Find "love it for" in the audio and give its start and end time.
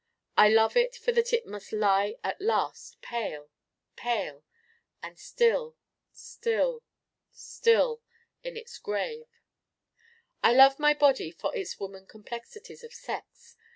0.49-1.11